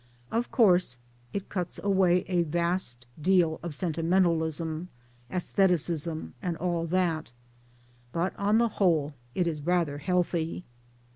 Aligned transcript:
Of 0.31 0.49
course 0.49 0.97
it 1.31 1.47
cuts 1.47 1.77
away 1.83 2.21
a 2.27 2.41
vast 2.41 3.05
deal 3.21 3.59
of 3.61 3.75
sentimentalism, 3.75 4.89
sestheticism, 5.31 6.33
and 6.41 6.57
all 6.57 6.87
that. 6.87 7.31
But 8.11 8.35
on 8.35 8.57
the 8.57 8.67
whole 8.79 9.13
it 9.35 9.45
is 9.45 9.61
rather 9.61 9.99
healthy. 9.99 10.63